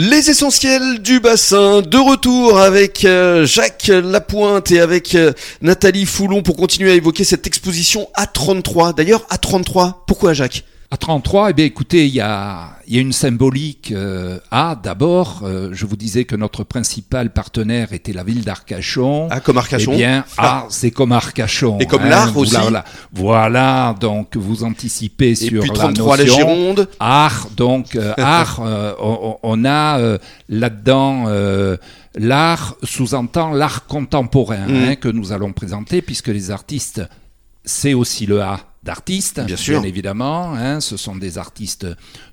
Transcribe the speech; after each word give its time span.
Les 0.00 0.30
essentiels 0.30 1.00
du 1.00 1.18
bassin, 1.18 1.82
de 1.82 1.96
retour 1.96 2.60
avec 2.60 3.04
euh, 3.04 3.44
Jacques 3.44 3.88
Lapointe 3.88 4.70
et 4.70 4.78
avec 4.78 5.16
euh, 5.16 5.32
Nathalie 5.60 6.06
Foulon 6.06 6.44
pour 6.44 6.56
continuer 6.56 6.92
à 6.92 6.94
évoquer 6.94 7.24
cette 7.24 7.48
exposition 7.48 8.08
A33. 8.16 8.94
D'ailleurs, 8.94 9.26
A33, 9.28 9.94
pourquoi 10.06 10.34
Jacques? 10.34 10.62
À 10.90 10.96
33, 10.96 11.50
eh 11.50 11.52
bien, 11.52 11.66
écoutez, 11.66 12.06
il 12.06 12.14
y 12.14 12.20
a, 12.22 12.70
il 12.86 12.94
y 12.94 12.98
a 12.98 13.02
une 13.02 13.12
symbolique 13.12 13.92
euh, 13.92 14.38
A. 14.50 14.74
D'abord, 14.82 15.42
euh, 15.42 15.68
je 15.72 15.84
vous 15.84 15.96
disais 15.98 16.24
que 16.24 16.34
notre 16.34 16.64
principal 16.64 17.30
partenaire 17.30 17.92
était 17.92 18.14
la 18.14 18.22
ville 18.24 18.42
d'Arcachon. 18.42 19.28
Ah, 19.30 19.40
comme 19.40 19.58
Arcachon. 19.58 19.92
Eh 19.92 19.96
bien, 19.98 20.24
A, 20.38 20.64
c'est 20.70 20.90
comme 20.90 21.12
Arcachon. 21.12 21.78
Et 21.78 21.84
comme 21.84 22.04
hein, 22.04 22.08
l'art 22.08 22.34
aussi. 22.34 22.56
Voilà, 22.56 22.84
voilà, 23.12 23.94
donc 24.00 24.34
vous 24.38 24.64
anticipez 24.64 25.32
Et 25.32 25.34
sur 25.34 25.60
puis 25.60 25.68
la 25.68 25.74
33 25.74 26.16
la 26.16 26.24
notion. 26.24 26.38
Gironde. 26.38 26.88
Art, 26.98 27.48
donc 27.54 27.94
euh, 27.94 28.14
art, 28.18 28.60
euh, 28.64 28.94
on, 28.98 29.36
on 29.42 29.64
a 29.66 29.98
euh, 29.98 30.16
là-dedans 30.48 31.24
euh, 31.28 31.76
l'art 32.14 32.76
sous-entend 32.82 33.52
l'art 33.52 33.84
contemporain 33.86 34.66
Mm. 34.66 34.74
hein, 34.74 34.96
que 34.96 35.08
nous 35.08 35.32
allons 35.32 35.52
présenter 35.52 36.00
puisque 36.00 36.28
les 36.28 36.50
artistes 36.50 37.02
c'est 37.64 37.92
aussi 37.94 38.24
le 38.24 38.40
A 38.40 38.60
d'artistes, 38.82 39.40
Bien 39.40 39.56
sûr. 39.56 39.84
évidemment. 39.84 40.54
hein, 40.54 40.80
ce 40.80 40.96
sont 40.96 41.16
des 41.16 41.38
artistes 41.38 41.86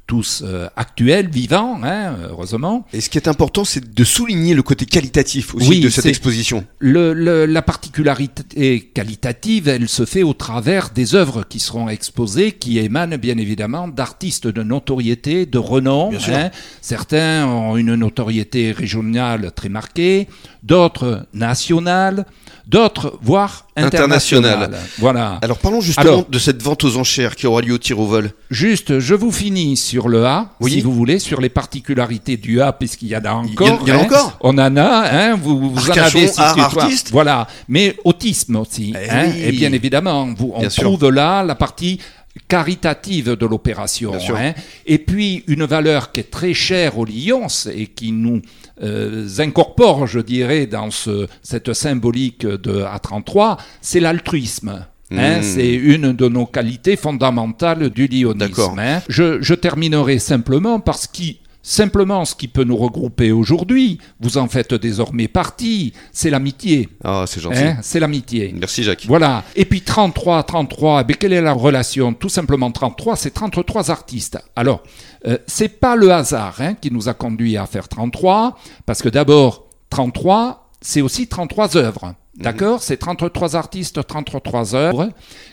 tous 0.07 0.43
euh, 0.45 0.67
actuels, 0.75 1.29
vivants, 1.29 1.79
hein, 1.83 2.15
heureusement. 2.29 2.85
Et 2.93 3.01
ce 3.01 3.09
qui 3.09 3.17
est 3.17 3.27
important, 3.27 3.63
c'est 3.65 3.93
de 3.93 4.03
souligner 4.03 4.53
le 4.53 4.61
côté 4.61 4.85
qualitatif 4.85 5.55
aussi 5.55 5.67
Oui, 5.67 5.79
de 5.79 5.89
cette 5.89 6.05
exposition. 6.05 6.63
Le, 6.79 7.13
le- 7.13 7.45
la 7.47 7.61
particularité 7.63 8.91
qualitative, 8.93 9.67
elle 9.67 9.89
se 9.89 10.05
fait 10.05 10.23
au 10.23 10.33
travers 10.33 10.89
des 10.91 11.15
œuvres 11.15 11.43
qui 11.47 11.59
seront 11.59 11.89
exposées, 11.89 12.51
qui 12.51 12.77
émanent 12.77 13.17
bien 13.17 13.37
évidemment 13.37 13.87
d'artistes 13.87 14.47
de 14.47 14.61
notoriété, 14.63 15.45
de 15.45 15.57
renom. 15.57 16.11
Hein. 16.29 16.51
Certains 16.81 17.47
ont 17.47 17.77
une 17.77 17.95
notoriété 17.95 18.71
régionale 18.71 19.51
très 19.55 19.69
marquée, 19.69 20.27
d'autres 20.63 21.25
nationale, 21.33 22.25
d'autres 22.67 23.17
voire 23.21 23.67
Internationale. 23.77 24.53
internationale. 24.53 24.81
Voilà. 24.99 25.39
Alors 25.41 25.57
parlons 25.57 25.81
justement 25.81 26.07
Alors- 26.07 26.29
de 26.29 26.39
cette 26.39 26.61
vente 26.61 26.83
aux 26.83 26.95
enchères 26.97 27.35
qui 27.35 27.45
aura 27.47 27.61
lieu 27.61 27.73
au 27.73 27.77
tir 27.77 27.99
au 27.99 28.05
vol. 28.07 28.31
Juste, 28.49 28.99
je 28.99 29.13
vous 29.15 29.31
finis 29.31 29.75
sur 29.77 29.94
le 30.07 30.25
A, 30.25 30.49
Oui. 30.59 30.71
si 30.73 30.81
vous 30.81 30.93
voulez, 30.93 31.19
sur 31.19 31.41
les 31.41 31.49
particularités 31.49 32.37
du 32.37 32.61
A, 32.61 32.71
puisqu'il 32.73 33.07
y 33.07 33.15
en 33.17 33.23
a 33.25 33.31
encore. 33.31 33.79
Il 33.83 33.87
y 33.89 33.91
en- 33.91 33.95
a 33.95 33.99
hein. 33.99 34.03
encore 34.05 34.37
On 34.41 34.57
en 34.57 34.77
a, 34.77 35.09
hein, 35.11 35.35
vous, 35.35 35.69
vous 35.71 35.85
en 35.87 35.89
Arcachon, 35.89 36.17
avez 36.19 36.31
art, 36.37 36.69
trois. 36.69 36.83
artiste. 36.83 37.11
Voilà, 37.11 37.47
mais 37.67 37.95
autisme 38.03 38.57
aussi. 38.57 38.93
Eh 38.95 39.09
hein. 39.09 39.25
oui. 39.33 39.41
Et 39.43 39.51
bien 39.51 39.71
évidemment, 39.71 40.27
vous, 40.37 40.51
on 40.53 40.59
Bien 40.59 40.69
sûr. 40.69 40.83
trouve 40.83 41.09
là 41.09 41.43
la 41.43 41.55
partie 41.55 41.99
caritative 42.47 43.31
de 43.31 43.45
l'opération. 43.45 44.13
Hein. 44.35 44.53
Et 44.85 44.97
puis, 44.99 45.43
une 45.47 45.63
valeur 45.65 46.11
qui 46.11 46.19
est 46.21 46.31
très 46.31 46.53
chère 46.53 46.97
aux 46.97 47.05
Lions 47.05 47.47
et 47.73 47.87
qui 47.87 48.11
nous 48.11 48.41
euh, 48.83 49.27
incorpore, 49.39 50.05
je 50.05 50.19
dirais, 50.19 50.65
dans 50.65 50.91
ce, 50.91 51.27
cette 51.41 51.73
symbolique 51.73 52.45
de 52.45 52.83
A33, 52.83 53.57
c'est 53.81 53.99
l'altruisme. 54.01 54.85
Hein, 55.11 55.39
Mmh. 55.39 55.43
c'est 55.43 55.73
une 55.73 56.13
de 56.13 56.27
nos 56.27 56.45
qualités 56.47 56.95
fondamentales 56.95 57.89
du 57.91 58.07
lyonisme. 58.07 58.79
hein. 58.79 59.01
Je, 59.07 59.39
je 59.41 59.53
terminerai 59.53 60.17
simplement 60.19 60.79
parce 60.79 61.05
que 61.05 61.21
simplement 61.61 62.25
ce 62.25 62.35
qui 62.35 62.47
peut 62.47 62.63
nous 62.63 62.75
regrouper 62.77 63.31
aujourd'hui, 63.31 63.99
vous 64.19 64.37
en 64.37 64.47
faites 64.47 64.73
désormais 64.75 65.27
partie, 65.27 65.93
c'est 66.11 66.29
l'amitié. 66.29 66.89
Ah, 67.03 67.25
c'est 67.27 67.39
gentil. 67.41 67.57
hein, 67.59 67.77
c'est 67.81 67.99
l'amitié. 67.99 68.53
Merci 68.59 68.83
Jacques. 68.83 69.05
Voilà. 69.07 69.43
Et 69.55 69.65
puis 69.65 69.81
33, 69.81 70.43
33, 70.43 71.01
eh 71.01 71.03
bien, 71.05 71.15
quelle 71.19 71.33
est 71.33 71.41
la 71.41 71.53
relation? 71.53 72.13
Tout 72.13 72.29
simplement 72.29 72.71
33, 72.71 73.15
c'est 73.15 73.31
33 73.31 73.91
artistes. 73.91 74.37
Alors, 74.55 74.81
euh, 75.27 75.37
c'est 75.47 75.69
pas 75.79 75.95
le 75.95 76.11
hasard 76.11 76.55
hein, 76.59 76.73
qui 76.75 76.91
nous 76.91 77.09
a 77.09 77.13
conduit 77.13 77.57
à 77.57 77.65
faire 77.67 77.87
33, 77.87 78.57
parce 78.85 79.01
que 79.01 79.09
d'abord, 79.09 79.67
33, 79.91 80.69
c'est 80.81 81.01
aussi 81.01 81.27
33 81.27 81.77
œuvres. 81.77 82.13
D'accord 82.37 82.83
C'est 82.83 82.97
33 82.97 83.55
artistes, 83.55 84.05
33 84.05 84.75
œuvres 84.75 85.09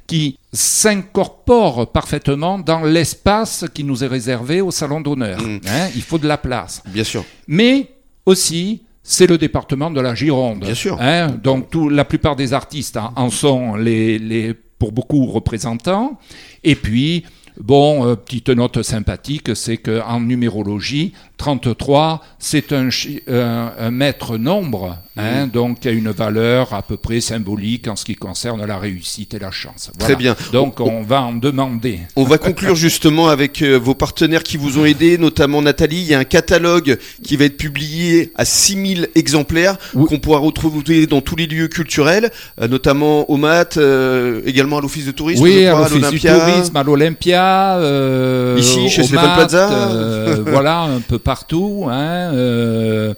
qui 0.07 0.39
s'incorporent 0.53 1.91
parfaitement 1.91 2.59
dans 2.59 2.83
l'espace 2.83 3.65
qui 3.73 3.85
nous 3.85 4.03
est 4.03 4.09
réservé 4.09 4.61
au 4.61 4.71
salon 4.71 5.01
d'honneur. 5.01 5.41
Mhm. 5.41 5.61
Hein, 5.69 5.89
il 5.95 6.03
faut 6.03 6.19
de 6.19 6.27
la 6.27 6.39
place 6.39 6.83
Bien 6.87 7.05
sûr. 7.05 7.25
mais 7.47 7.89
aussi 8.27 8.83
c'est 9.05 9.27
le 9.27 9.37
département 9.37 9.91
de 9.91 10.01
la 10.01 10.15
Gironde. 10.15 10.61
Bien 10.61 10.75
sûr. 10.75 10.97
Hein, 11.01 11.29
donc 11.43 11.71
tout, 11.71 11.89
la 11.89 12.05
plupart 12.05 12.37
des 12.37 12.53
artistes 12.53 12.97
en, 12.97 13.13
en 13.17 13.31
sont 13.31 13.75
les, 13.75 14.19
les, 14.19 14.55
pour 14.55 14.93
beaucoup 14.93 15.27
représentants. 15.27 16.19
Et 16.63 16.77
puis, 16.77 17.25
bon, 17.61 18.07
euh, 18.07 18.15
petite 18.15 18.49
note 18.51 18.83
sympathique, 18.83 19.57
c'est 19.57 19.77
qu'en 19.77 20.21
numérologie, 20.21 21.15
33, 21.47 22.21
c'est 22.39 22.73
un, 22.73 22.89
chi- 22.89 23.21
un, 23.29 23.73
un 23.77 23.91
maître 23.91 24.37
nombre, 24.39 24.97
hein, 25.17 25.49
donc 25.49 25.81
qui 25.81 25.89
a 25.89 25.91
une 25.91 26.11
valeur 26.11 26.73
à 26.73 26.83
peu 26.83 26.97
près 26.97 27.21
symbolique 27.21 27.89
en 27.89 27.97
ce 27.97 28.05
qui 28.05 28.15
concerne 28.15 28.65
la 28.65 28.79
réussite 28.79 29.35
et 29.35 29.41
la 29.41 29.51
chance. 29.51 29.91
Très 29.99 30.15
bien. 30.15 30.37
Donc 30.53 30.79
On- 30.79 30.85
on 30.99 31.03
va 31.03 31.21
en 31.23 31.33
demander. 31.33 31.99
On 32.15 32.23
va 32.23 32.39
conclure 32.39 32.77
justement 32.77 33.27
avec 33.29 33.61
euh, 33.63 33.77
vos 33.77 33.95
partenaires 33.97 34.45
qui 34.45 34.57
vous 34.57 34.79
ont 34.79 34.85
aidé, 34.85 35.19
notamment 35.19 35.63
Nathalie. 35.63 35.97
Il 36.03 36.07
y 36.07 36.15
a 36.15 36.21
un 36.21 36.25
catalogue 36.25 36.97
qui 37.25 37.37
va 37.37 37.47
être 37.47 37.57
publié 37.57 38.31
à 38.37 38.45
6000 38.45 39.09
exemplaires 39.17 39.77
Oui. 39.95 40.07
qu'on 40.09 40.21
pourra 40.21 40.39
retrouver 40.39 41.07
dans 41.09 41.21
tous 41.23 41.35
les 41.35 41.49
lieux 41.49 41.67
culturels, 41.67 42.31
euh, 42.61 42.69
notamment 42.69 43.29
au 43.29 43.37
MAT, 43.37 43.77
euh, 43.79 44.43
également 44.47 44.79
à 44.79 44.81
l'office 44.81 45.07
de 45.07 45.11
tourisme, 45.11 45.43
Oui, 45.43 45.67
crois, 45.67 45.87
à 45.87 45.89
l'Office 45.89 45.97
du 45.97 46.03
l'Olympia. 46.29 46.39
tourisme, 46.39 46.77
à 46.77 46.83
l'Olympia, 46.85 47.77
euh, 47.79 48.57
Ici, 48.61 48.89
chez 48.89 49.03
Stéphane 49.03 49.35
Plaza. 49.35 49.73
euh, 49.73 50.45
voilà, 50.47 50.83
un 50.83 51.01
peu 51.01 51.19
partout. 51.37 51.87
Hein, 51.89 52.33
euh, 52.35 53.15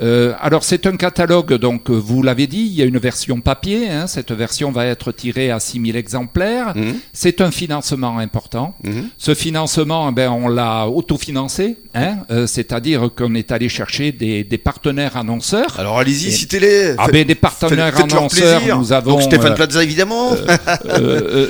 euh, 0.00 0.32
alors 0.40 0.64
c'est 0.64 0.84
un 0.86 0.96
catalogue, 0.96 1.52
donc 1.54 1.82
euh, 1.90 1.92
vous 1.94 2.22
l'avez 2.24 2.46
dit, 2.48 2.64
il 2.70 2.74
y 2.74 2.82
a 2.82 2.86
une 2.86 2.98
version 2.98 3.40
papier. 3.40 3.88
Hein, 3.88 4.06
cette 4.08 4.32
version 4.32 4.72
va 4.72 4.86
être 4.86 5.12
tirée 5.12 5.50
à 5.52 5.60
6000 5.60 5.94
exemplaires. 5.96 6.72
Mhm, 6.74 6.94
C'est 7.12 7.40
un 7.40 7.52
financement 7.52 8.18
important. 8.18 8.74
mhm. 8.82 9.04
Ce 9.26 9.32
financement, 9.34 10.08
eh 10.10 10.14
ben, 10.18 10.30
on 10.32 10.48
l'a 10.48 10.88
autofinancé, 10.88 11.76
hein, 11.94 12.16
euh, 12.30 12.48
c'est-à-dire 12.48 13.10
qu'on 13.16 13.34
est 13.36 13.52
allé 13.52 13.68
chercher 13.68 14.10
des, 14.10 14.42
des 14.52 14.58
partenaires 14.58 15.16
annonceurs. 15.16 15.78
Alors 15.78 15.98
allez-y, 16.00 16.32
citez-les. 16.32 16.96
Ah 16.98 17.06
ben 17.12 17.24
des 17.24 17.36
partenaires 17.36 17.94
faites- 17.96 18.12
annonceurs, 18.12 18.62
nous 18.78 18.92
avons 18.92 19.10
Donc 19.12 19.22
Stéphane 19.22 19.54
Plaza 19.54 19.80
évidemment. 19.84 20.30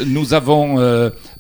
nous 0.07 0.35
avons 0.35 0.67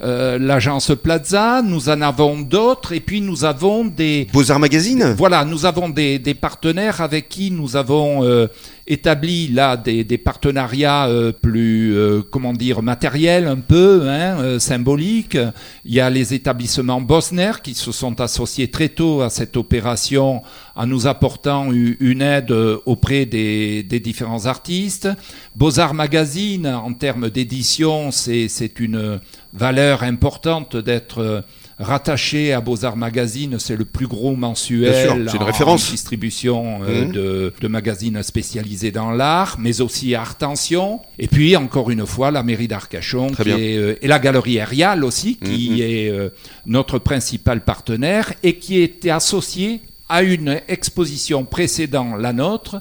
euh, 0.03 0.23
euh, 0.23 0.39
l'agence 0.39 0.93
Plaza, 1.03 1.63
nous 1.63 1.89
en 1.89 2.01
avons 2.01 2.41
d'autres, 2.41 2.93
et 2.93 3.01
puis 3.01 3.21
nous 3.21 3.45
avons 3.45 3.85
des 3.85 4.29
Beaux-Arts 4.33 4.59
Magazine. 4.61 5.15
voilà, 5.17 5.45
nous 5.45 5.67
avons 5.67 5.89
des, 5.89 6.19
des 6.19 6.35
partenaires 6.35 7.01
avec 7.01 7.29
qui 7.29 7.51
nous 7.51 7.77
avons 7.77 8.23
euh, 8.87 8.93
établi 8.93 9.49
là 9.49 9.77
des, 9.77 10.05
des 10.05 10.19
partenariats 10.19 11.07
euh, 11.09 11.33
plus 11.33 11.95
euh, 11.97 12.23
comment 12.31 12.53
dire 12.53 12.83
matériels 12.83 13.47
un 13.47 13.61
peu 13.61 14.09
hein, 14.09 14.41
euh, 14.41 14.59
symboliques. 14.59 15.39
Il 15.85 15.95
y 15.95 16.01
a 16.01 16.11
les 16.11 16.35
établissements 16.35 17.01
Bosner 17.01 17.53
qui 17.63 17.75
se 17.75 17.93
sont 17.93 18.21
associés 18.21 18.69
très 18.69 18.89
tôt 18.89 19.23
à 19.23 19.31
cette 19.31 19.57
opération 19.57 20.43
en 20.75 20.87
nous 20.87 21.07
apportant 21.07 21.71
une 21.73 22.23
aide 22.23 22.51
euh, 22.51 22.79
auprès 22.87 23.27
des, 23.27 23.83
des 23.83 24.01
différents 24.01 24.47
artistes. 24.47 25.09
Beaux-Arts 25.55 25.95
Magazine, 25.95 26.67
en 26.67 26.93
termes 26.95 27.31
d'édition, 27.31 28.11
c'est 28.11 28.49
c'est 28.49 28.81
une 28.81 29.21
valeur 29.53 30.03
importante 30.03 30.77
d'être 30.77 31.19
euh, 31.19 31.41
rattaché 31.83 32.53
à 32.53 32.61
Beaux-Arts 32.61 32.97
Magazine. 32.97 33.59
C'est 33.59 33.77
le 33.77 33.85
plus 33.85 34.07
gros 34.07 34.35
mensuel 34.37 34.95
sûr, 34.95 35.17
c'est 35.31 35.37
une 35.37 35.43
en- 35.43 35.47
référence. 35.47 35.89
en 35.89 35.91
distribution 35.93 36.81
euh, 36.85 37.05
Mhm. 37.07 37.13
de, 37.13 37.53
de 37.61 37.69
magazines 37.69 38.23
spécialisés 38.23 38.91
dans 38.91 39.11
l'art, 39.11 39.57
mais 39.59 39.81
aussi 39.81 40.15
Artension. 40.15 41.01
Et 41.19 41.29
puis, 41.29 41.57
encore 41.57 41.91
une 41.91 42.07
fois, 42.07 42.31
la 42.31 42.43
mairie 42.43 42.69
d'Arcachon 42.69 43.29
qui 43.29 43.51
est, 43.51 43.77
euh, 43.77 43.95
et 44.01 44.07
la 44.09 44.19
galerie 44.19 44.61
Arial 44.61 45.05
aussi, 45.05 45.37
qui 45.37 45.71
Mhm. 45.73 45.81
est 45.81 46.09
euh, 46.11 46.29
notre 46.67 46.99
principal 46.99 47.61
partenaire 47.63 48.33
et 48.43 48.57
qui 48.57 48.81
était 48.81 49.11
associé 49.11 49.81
à 50.09 50.23
une 50.23 50.61
exposition 50.69 51.45
précédant 51.45 52.17
la 52.17 52.33
nôtre 52.33 52.81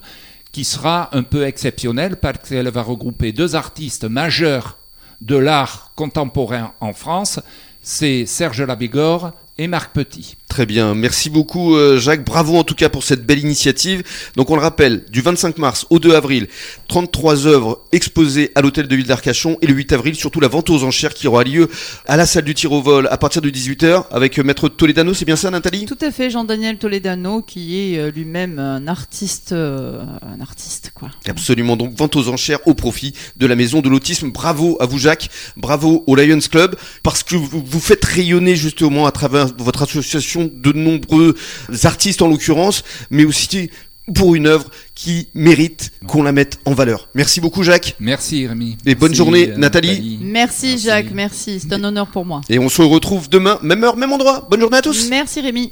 qui 0.51 0.65
sera 0.65 1.09
un 1.15 1.23
peu 1.23 1.45
exceptionnelle 1.45 2.17
parce 2.17 2.49
qu'elle 2.49 2.67
va 2.69 2.81
regrouper 2.81 3.31
deux 3.31 3.55
artistes 3.55 4.03
majeurs 4.03 4.77
de 5.21 5.37
l'art 5.37 5.91
contemporain 5.95 6.73
en 6.81 6.91
France, 6.93 7.39
c'est 7.81 8.25
Serge 8.25 8.61
Labégor 8.61 9.31
et 9.57 9.67
Marc 9.67 9.93
Petit. 9.93 10.37
Très 10.51 10.65
bien, 10.65 10.95
merci 10.95 11.29
beaucoup 11.29 11.77
euh, 11.77 11.97
Jacques, 11.97 12.25
bravo 12.25 12.57
en 12.57 12.65
tout 12.65 12.75
cas 12.75 12.89
pour 12.89 13.05
cette 13.05 13.25
belle 13.25 13.39
initiative. 13.39 14.03
Donc 14.35 14.49
on 14.49 14.55
le 14.55 14.61
rappelle, 14.61 15.05
du 15.09 15.21
25 15.21 15.57
mars 15.59 15.87
au 15.89 15.97
2 15.97 16.13
avril, 16.13 16.49
33 16.89 17.47
œuvres 17.47 17.79
exposées 17.93 18.51
à 18.55 18.61
l'hôtel 18.61 18.89
de 18.89 18.95
ville 18.97 19.07
d'Arcachon 19.07 19.57
et 19.61 19.67
le 19.67 19.73
8 19.73 19.93
avril, 19.93 20.13
surtout 20.13 20.41
la 20.41 20.49
vente 20.49 20.69
aux 20.69 20.83
enchères 20.83 21.13
qui 21.13 21.29
aura 21.29 21.45
lieu 21.45 21.69
à 22.05 22.17
la 22.17 22.25
salle 22.25 22.43
du 22.43 22.53
tir 22.53 22.73
au 22.73 22.81
vol 22.81 23.07
à 23.09 23.17
partir 23.17 23.41
de 23.41 23.49
18h 23.49 24.07
avec 24.11 24.39
euh, 24.39 24.43
Maître 24.43 24.67
Toledano, 24.67 25.13
c'est 25.13 25.23
bien 25.23 25.37
ça 25.37 25.49
Nathalie? 25.51 25.85
Tout 25.85 25.97
à 26.01 26.11
fait, 26.11 26.29
Jean-Daniel 26.29 26.77
Toledano, 26.77 27.41
qui 27.41 27.79
est 27.79 27.97
euh, 27.97 28.11
lui-même 28.11 28.59
un 28.59 28.89
artiste, 28.89 29.53
un 29.53 30.41
artiste 30.41 30.91
quoi. 30.93 31.11
Absolument, 31.29 31.77
donc 31.77 31.95
vente 31.95 32.17
aux 32.17 32.27
enchères 32.27 32.59
au 32.67 32.73
profit 32.73 33.13
de 33.37 33.47
la 33.47 33.55
maison 33.55 33.79
de 33.79 33.87
l'autisme. 33.87 34.31
Bravo 34.31 34.75
à 34.81 34.85
vous 34.85 34.97
Jacques, 34.97 35.29
bravo 35.55 36.03
au 36.07 36.15
Lions 36.17 36.39
Club, 36.51 36.75
parce 37.03 37.23
que 37.23 37.37
vous 37.37 37.79
faites 37.79 38.03
rayonner 38.03 38.57
justement 38.57 39.05
à 39.05 39.13
travers 39.13 39.47
votre 39.57 39.83
association 39.83 40.40
de 40.45 40.71
nombreux 40.71 41.35
artistes 41.83 42.21
en 42.21 42.27
l'occurrence, 42.27 42.83
mais 43.09 43.25
aussi 43.25 43.69
pour 44.13 44.35
une 44.35 44.47
œuvre 44.47 44.69
qui 44.95 45.27
mérite 45.33 45.91
qu'on 46.07 46.23
la 46.23 46.31
mette 46.31 46.59
en 46.65 46.73
valeur. 46.73 47.07
Merci 47.13 47.39
beaucoup 47.39 47.63
Jacques. 47.63 47.95
Merci 47.99 48.47
Rémi. 48.47 48.77
Et 48.85 48.95
bonne 48.95 49.09
Merci, 49.09 49.17
journée, 49.17 49.49
euh, 49.51 49.57
Nathalie. 49.57 50.19
Merci, 50.21 50.67
Merci. 50.67 50.77
Jacques, 50.79 51.11
merci. 51.11 51.59
C'est 51.59 51.73
un 51.73 51.83
honneur 51.83 52.07
pour 52.07 52.25
moi. 52.25 52.41
Et 52.49 52.59
on 52.59 52.69
se 52.69 52.81
retrouve 52.81 53.29
demain, 53.29 53.59
même 53.61 53.83
heure, 53.83 53.97
même 53.97 54.11
endroit. 54.11 54.47
Bonne 54.49 54.61
journée 54.61 54.77
à 54.77 54.81
tous. 54.81 55.09
Merci 55.09 55.41
Rémi. 55.41 55.71